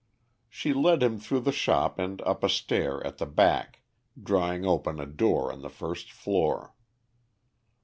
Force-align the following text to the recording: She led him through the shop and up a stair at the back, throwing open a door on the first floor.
She 0.49 0.73
led 0.73 1.03
him 1.03 1.19
through 1.19 1.41
the 1.41 1.51
shop 1.51 1.99
and 1.99 2.23
up 2.23 2.43
a 2.43 2.49
stair 2.49 3.05
at 3.05 3.19
the 3.19 3.27
back, 3.27 3.83
throwing 4.25 4.65
open 4.65 4.99
a 4.99 5.05
door 5.05 5.53
on 5.53 5.61
the 5.61 5.69
first 5.69 6.11
floor. 6.11 6.73